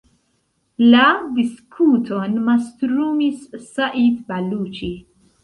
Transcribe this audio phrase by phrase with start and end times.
[0.93, 1.03] La
[1.35, 4.93] diskuton mastrumis Said Baluĉi.